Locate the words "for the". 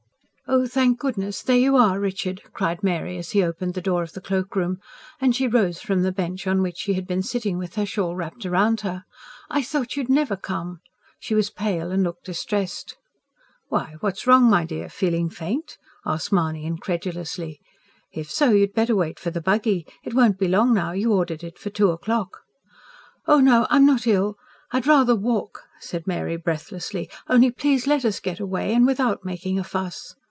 19.21-19.39